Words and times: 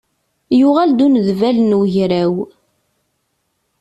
Yuɣal-d 0.59 0.99
unedbal 1.05 1.57
n 1.61 1.77
ugraw. 1.79 2.33